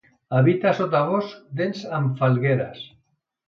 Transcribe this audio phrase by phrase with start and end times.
[0.37, 2.85] Habita sotabosc dens amb falgueres.